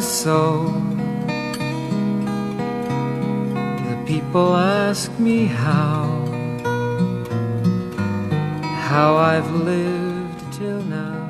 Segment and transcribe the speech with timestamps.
[0.00, 0.72] so
[3.86, 6.06] the people ask me how
[8.88, 11.28] how i've lived till now。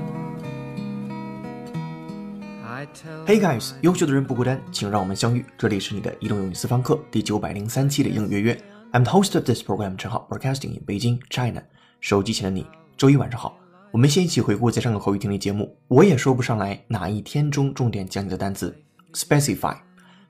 [3.26, 5.44] hey guys，优秀的人不孤单，请让我们相遇。
[5.58, 8.62] 这里是你的移动英语私房课第九百零三期的英语约约。
[8.92, 11.62] I'm the host of this program，陈浩，broadcasting in Beijing, China。
[12.00, 12.66] 手机前的你，
[12.96, 13.59] 周一晚上好。
[13.92, 18.72] 我们先一起回顾在上个口语听力节目，我也说不上来哪一天中重点讲解的单词
[19.12, 19.76] specify。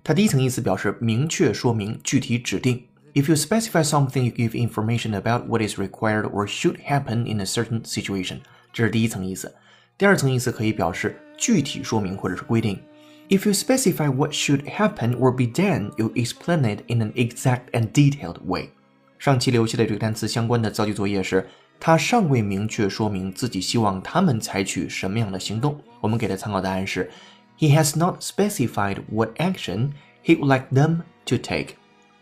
[0.03, 2.83] 它第一层意思表示明确说明、具体指定。
[3.13, 7.45] If you specify something, you give information about what is required or should happen in a
[7.45, 8.39] certain situation。
[8.73, 9.55] 这是第一层意思。
[9.99, 12.81] 第二层意思可以表示具体说明或者是规定。
[13.29, 17.93] If you specify what should happen or be done, you explain it in an exact and
[17.93, 18.71] detailed way。
[19.19, 21.47] 上期留下的这个单词相关的造句作业是，
[21.81, 25.81] 他尚未明确说明自己希望他们采取什么样的行动。
[25.99, 27.11] 我们给的参考答案是
[27.59, 31.77] ，He has not specified what action he would like them to take。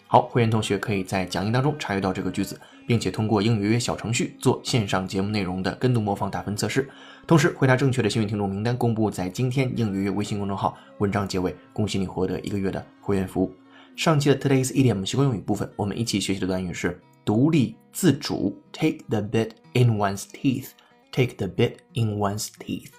[0.07, 6.89] 好，会员同学可以在讲义当中查阅到这个句子，并且通过英语约小程序做线上节目内容的跟读模仿打分测试。
[7.27, 13.53] 同时，回答正确的幸运听众名单公布在今天英语约微信公众号文章结尾，恭喜你获得一个月的会员服务。
[13.97, 22.92] 上期的 Today's Idiom 习惯用语部分，我们一起学习的短语是独立自主，take the bit in one's teeth，take the bit in one's teeth。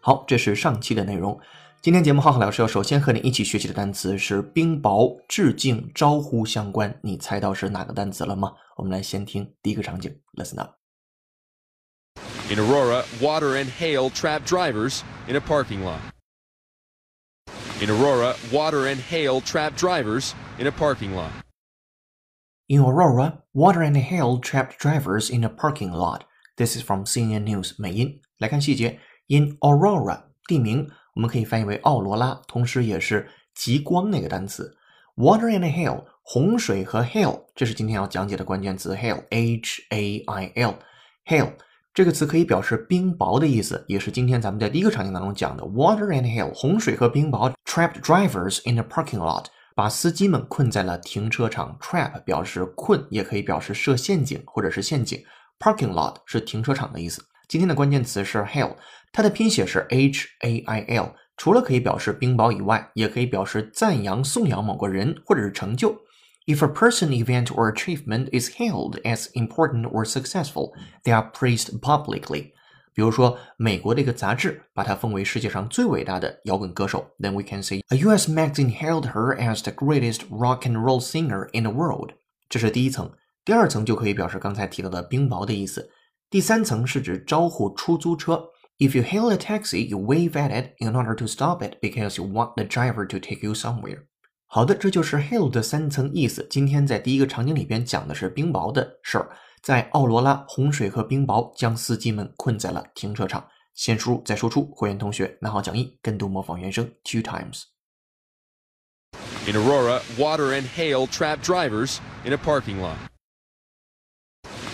[0.00, 1.40] 好，这是上期的内容。
[1.80, 8.52] 今天节目浩浩老师要首先和你一起学习的单词是冰雹、致敬、招呼相关，你猜到是哪个单词了吗？
[8.76, 10.74] 我们来先听第一个场景，Listen up。
[12.50, 15.98] In Aurora, water and hail trap drivers in a parking lot.
[17.80, 21.30] In Aurora, water and hail trap drivers in a parking lot.
[22.68, 26.22] In Aurora, water and hail trapped drivers in a parking lot.
[26.56, 28.20] This is from CNN News 美音。
[28.38, 34.76] 来看细节，In Aurora 地名，我们可以翻译为奥罗拉，同时也是极光那个单词。
[35.16, 38.94] Water and hail 洪水和 hail，这是今天要讲解的关键词。
[38.94, 41.52] hail，h a i l，hail
[41.92, 45.62] 这个词可以表示冰雹的意思，也是今天咱们在第一个场景当中讲的。
[45.64, 49.46] Water and hail 洪水和冰雹 trapped drivers in a parking lot。
[49.77, 55.23] 把司机们困在了停车场，trap 表示困，也可以表示设陷阱或者是陷阱。
[55.59, 57.23] Parking lot 是停车场的意思。
[57.47, 58.75] 今天的关键词是 hail，
[59.13, 65.95] 它的拼写是 h a i l，除了可以表示冰雹以外，也可以表示赞扬、颂扬某个人或者是成就。
[66.47, 70.71] If a person, event, or achievement is hailed as important or successful,
[71.03, 72.53] they are praised publicly.
[72.96, 78.30] 比如说，美国的一个杂志把她封为世界上最伟大的摇滚歌手，then we can say a U.S.
[78.30, 82.10] magazine hailed her as the greatest rock and roll singer in the world。
[82.50, 83.10] 这是第一层，
[83.44, 85.90] 第二层就可以表示刚才提到的冰雹的意思。
[86.28, 88.48] 第三层是指招呼出租车。
[88.78, 92.26] If you hail a taxi, you wave at it in order to stop it because you
[92.26, 94.06] want the driver to take you somewhere。
[94.46, 96.46] 好的，这就是 hail 的三层意思。
[96.50, 99.30] 今天在第一个场景里边讲的是冰雹的事儿。
[99.62, 103.48] 在奥罗拉，洪水和冰雹将司机们困在了停车场。
[103.74, 107.62] 先输入再输出，会员同学拿好讲义，跟读模仿原声 two times。
[109.46, 112.96] In Aurora, water and hail trap drivers in a parking lot.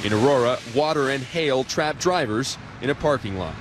[0.04, 3.54] In Aurora, water and hail trap drivers in a parking lot.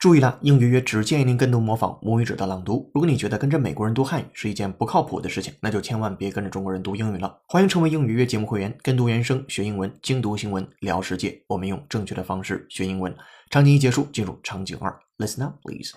[0.00, 2.90] 注意了，英语约只建议您跟读模仿母语者的朗读。
[2.94, 7.38] 如果你觉得跟着美国人读汉语是一件不靠谱的事情，那就千万别跟着中国人读英语了。
[7.46, 11.38] 欢迎成为英语约节目会员，跟读原声学英文，精读新闻聊世界。
[11.48, 13.14] 我们用正确的方式学英文。
[13.50, 15.92] 场景一结束，进入场景二，Listen up, please.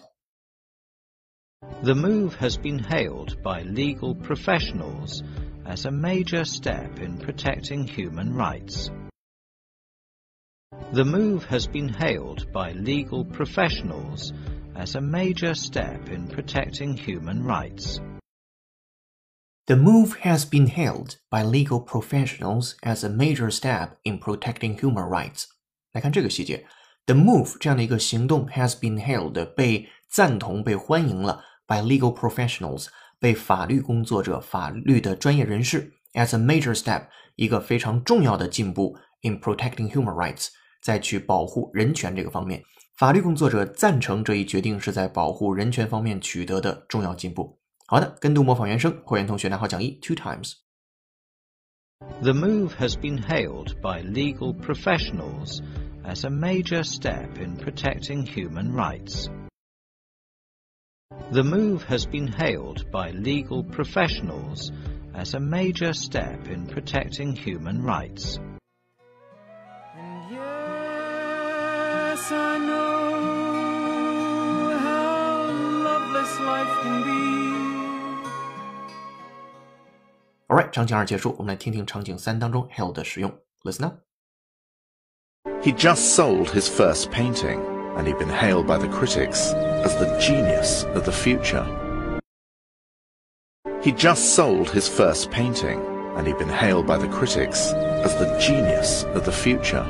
[1.83, 5.21] The move has been hailed by legal professionals
[5.65, 8.89] as a major step in protecting human rights.
[10.92, 14.32] The move has been hailed by legal professionals
[14.74, 18.00] as a major step in protecting human rights.
[19.66, 25.06] The move has been hailed by legal professionals as a major step in protecting human
[25.06, 25.44] rights.
[25.92, 26.64] 来看这个细节，
[27.04, 32.86] the move 这样的一个行动 has been hailed 被赞同、被欢迎了 by legal professionals
[33.18, 40.48] 被法律工作者、法律的专业人士 as a major step 一个非常重要的进步 in protecting human rights
[40.82, 42.62] 在去保护人权这个方面，
[42.96, 47.58] 法律工作者赞成这一决定是在保护人权方面取得的重要进步。
[47.86, 50.54] 好的，跟读模仿原声，会员同学拿好讲义 two times。
[52.22, 55.60] The move has been hailed by legal professionals
[56.04, 59.28] as a major step in protecting human rights.
[61.32, 64.70] The move has been hailed by legal professionals
[65.14, 68.38] as a major step in protecting human rights.
[72.22, 73.16] yes, I know
[74.78, 75.50] how
[75.82, 77.18] loveless life can be.
[80.48, 83.32] Alright，场景二结束，我们来听听场景三当中 hail 的使用。
[83.64, 83.96] Listen up.
[85.60, 87.60] He just sold his first painting,
[87.96, 89.52] and he'd been hailed by the critics
[89.82, 91.66] as the genius of the future.
[93.82, 95.80] He just sold his first painting,
[96.16, 97.72] and he'd been hailed by the critics
[98.04, 99.84] as the genius of the future.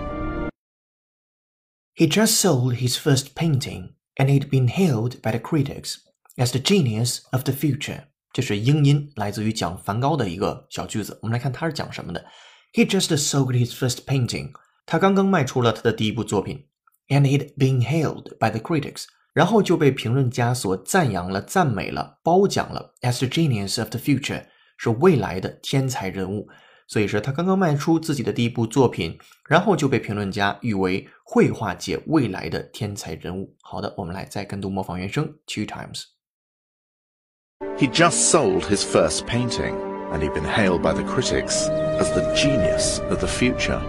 [1.95, 5.97] He just sold his first painting, and he'd been hailed by the critics
[6.37, 8.05] as the genius of the future.
[8.33, 11.19] 这是英音，来自于讲梵高的一个小句子。
[11.23, 12.25] 我们来看它是讲什么的。
[12.73, 14.53] He just sold his first painting.
[14.87, 16.69] 他刚刚卖出了他的第一部作品，
[17.09, 19.06] and he'd been hailed by the critics.
[19.35, 24.47] 然后就被评论家所赞扬了、赞美了、褒奖了，as the genius of the future，
[24.77, 26.49] 是未来的天才人物。
[26.87, 33.55] 所以说，他刚刚卖出自己的第一部作品，然后就被评论家誉为绘画界未来的天才人物。
[33.61, 39.75] 好的，我们来再跟读模仿原声 two times。He just sold his first painting,
[40.11, 41.69] and he'd been hailed by the critics
[41.99, 43.81] as the genius of the future.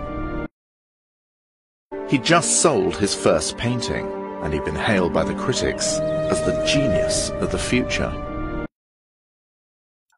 [2.10, 4.06] He just sold his first painting,
[4.44, 8.12] and he'd been hailed by the critics as the genius of the future.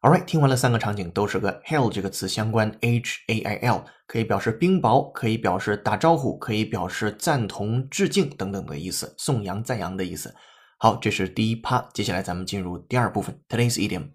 [0.01, 10.33] Alright，听完了三个场景，都是和 hail 这个词相关，h a i l 可以表示冰雹，可以表示打招呼，可以表示赞同、致敬等等的意思，颂扬、赞扬的意思。
[10.77, 14.09] 好，这是第一趴，接下来咱们进入第二部分，Today's idiom。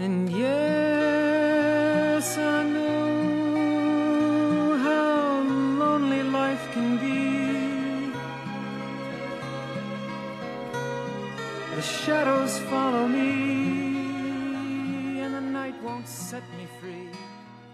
[0.00, 0.71] And yes,
[11.82, 13.24] The shadows follow me,
[15.20, 17.08] and the night won't set me free.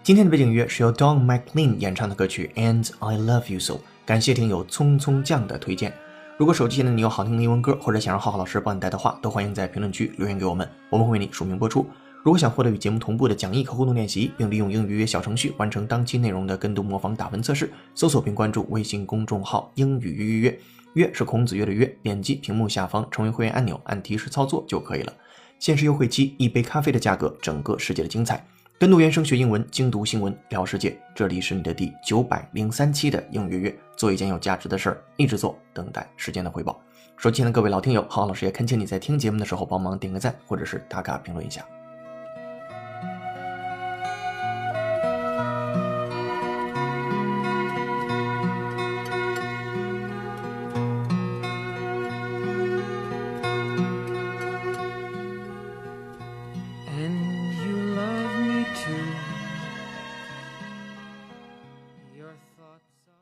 [0.01, 3.73] 今天的背景音乐是由 Don McLean 演唱的歌曲《And I Love You So》，
[4.07, 5.93] 感谢听友匆匆酱的推荐。
[6.37, 11.85] 如果手机前的你有好听的英文歌，或者想让浩浩老师帮你带的话，都欢迎在评论区留言给我们，我们会为你署名播出。
[12.23, 20.59] 如果想获得与节目同步的讲义和互动练习，并利用英语约小程序完成当期内容的跟读模仿打分测试，搜索并关注微信公众号“英语约约约”，
[20.93, 25.13] 约是孔子约的约，点击屏幕下方成为会员按钮，按提示操作就可以了。
[25.59, 28.45] 限时优惠期，一杯咖啡的价格，整个世界的精彩。
[28.79, 30.97] 跟读原声学英文，精读新闻聊世界。
[31.13, 36.81] 这里是你的第九百零三期的英语约约，做一件有价值的事儿，一直做，等待时间的回报。
[37.17, 41.61] 手机前的各位老听友，浩浩老师也恳请你在听节目的时候帮忙点个赞，或者是打卡评论一下。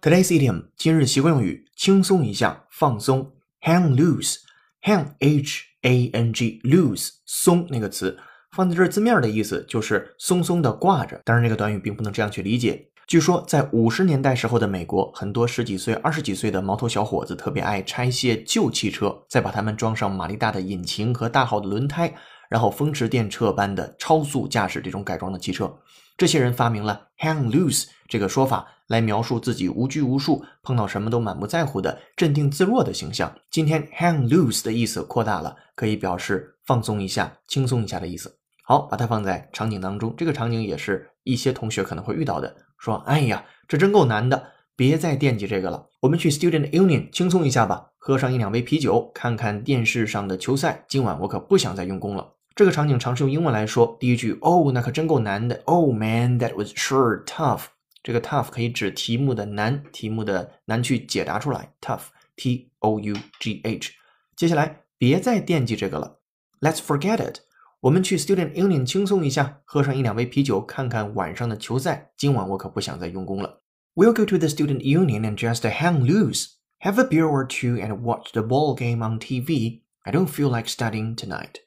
[0.08, 8.18] Today's idiom 今日习惯用语，轻松一下，放松，hang loose，hang h a n g loose 松那个词
[8.56, 12.88] 放在这字面的意思就是松松的挂着，当然这个短语并不能这样去理解。
[13.06, 22.16] 据说在五十年代时候的美国，很多十几岁、二十几岁的毛头小伙子特别爱拆卸旧汽车，再把它们装上马力大的引擎和大号的轮胎，
[22.50, 25.78] 然后风驰电掣般的超速驾驶这种改装的汽车。
[26.18, 33.32] 这些人发明了 hang loose 这个说法，来描述自己无拘无束、碰到什么都满不在乎的镇定自若的形象。
[33.52, 38.36] 今天 hang loose 的意思扩大了，可以表示放松一下、轻松一下的意思。
[38.64, 42.56] 好，把它放在场景当中，这个场景也是一些同学可能会遇到的。
[42.80, 45.86] 说，哎呀，这真够难的，别再惦记这个了。
[46.02, 50.84] 我们去 Student Union 轻松一下吧，喝上一两杯啤酒，看看电视上的球赛。
[50.90, 52.34] 今晚我可不想再用功了。
[52.57, 55.63] 这个场景尝试用英文来说，第一句哦，那可真够难的。
[55.65, 57.65] Oh man, that was sure tough。
[58.03, 61.73] 这个 tough 可以指题目的难，题目的难去解答出来。
[61.81, 63.93] tough，t o u g h。
[64.37, 66.19] 接下来别再惦记这个了，
[66.61, 67.41] Let's forget it。
[67.81, 72.13] 我们去 Student Union 轻松一下，喝上一两杯啤酒，看看晚上的球赛。
[72.17, 73.63] 今晚我可不想再用功了。
[73.95, 78.03] We'll go to the Student Union and just hang loose, have a beer or two, and
[78.03, 79.81] watch the ball game on TV.
[80.03, 81.63] I don't feel like studying tonight.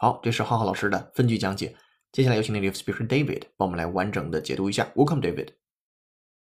[0.00, 1.74] 好，这是浩浩老师的分句讲解。
[2.12, 4.88] 接下来有请 native speaker David 帮我们来完整的解读一下。
[4.94, 5.50] Welcome, David.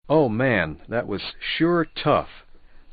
[0.07, 2.29] Oh man, that was sure tough.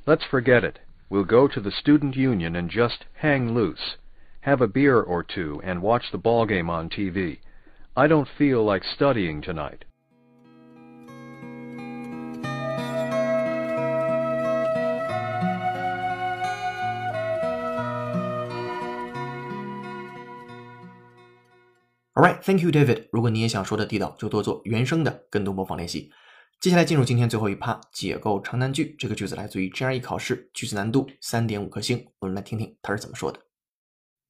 [0.05, 0.79] Let's forget it.
[1.09, 3.97] We'll go to the student union and just hang loose.
[4.43, 7.39] Have a beer or two and watch the ball game on TV.
[7.95, 9.83] I don't feel like studying tonight.
[22.15, 23.07] Alright, thank you, David。
[23.11, 26.11] 如果你也想说的地道，就多做原声的跟读模仿练习。
[26.59, 28.95] 接下来进入今天最后一趴，解构长难句。
[28.99, 32.05] 这个句子来自于 GRE 考试，句子难度三点五颗星。
[32.19, 33.39] 我们来听听它是怎么说的。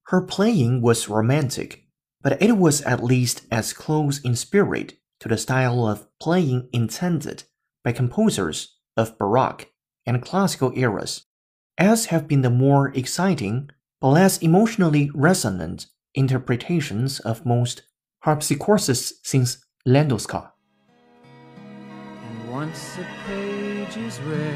[0.06, 1.80] Her playing was romantic,
[2.22, 7.44] but it was at least as close in spirit to the style of playing intended
[7.84, 9.68] by composers of Baroque
[10.06, 11.24] and classical eras,
[11.78, 17.84] as have been the more exciting but less emotionally resonant interpretations of most
[18.22, 20.52] harpsichords since Landowska.
[21.64, 24.54] And once a page is read,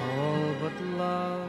[0.00, 1.48] all but love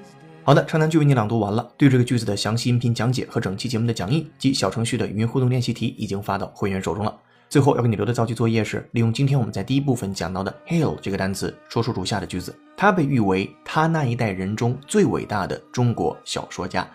[0.00, 0.44] is dead.
[0.44, 1.72] 好的，长难句为你朗读完了。
[1.76, 7.20] 对这个句子的详细音频讲解和整期节目的讲义及小程序的语音互动练习题已经发到会员手中了。
[7.49, 12.53] 最后要给你留的造句作业是，利用今天我们在第一部分讲到的 hail 这个单词，说出如下的句子。
[12.75, 16.85] 他被誉为他那一代人中最伟大的中国小说家。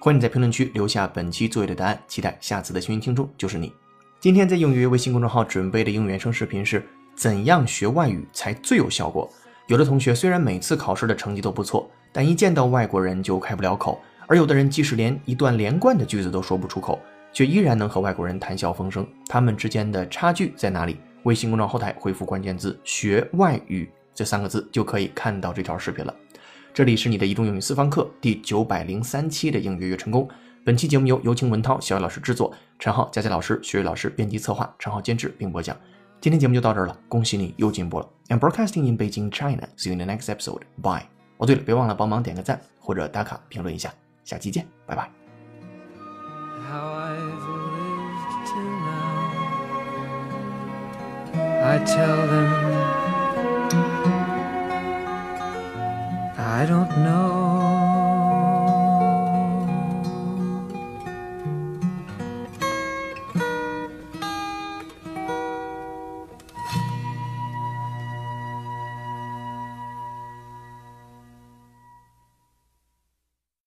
[0.00, 3.70] 欢迎你在评论区留下本期作业的答案，期待下次的幸运听众就是你。
[4.18, 6.82] 今天在英语微信公众号准备的英语原声视频是
[7.14, 9.30] 怎样学外语才最有效果？
[9.66, 16.98] 有的同学虽然每次考试的成绩都不错，但一见到外国人就开不了口；而有的人即使连一段连贯的句子都说不出口。
[17.32, 20.96] 却依然能和外国人谈笑风生，他们之间的差距在哪里？
[21.24, 26.14] 微信公众后台回复关键字“学外语”这三个字就可以看到这条视频了。
[26.72, 30.28] 这里是你的移动英语私房课第九百零三期的应约约成功。
[30.64, 35.76] 本期节目由尤晴文涛、小雨老师制作，陈浩、佳佳老师、学雨老师编辑策划，陈浩监制并播讲。
[36.20, 38.08] 今天节目就到这儿了，恭喜你又进步了。
[38.28, 39.68] I'm broadcasting in Beijing, China.
[39.76, 40.62] See you in the next episode.
[40.82, 41.06] Bye.
[41.38, 43.92] 哦，对了，别忘了帮忙点个赞或者打卡评论一下。
[44.24, 45.17] 下期见，拜拜。
[46.70, 47.44] How I've
[47.74, 49.18] lived till now.
[51.72, 52.50] I tell them
[56.36, 57.57] I don't know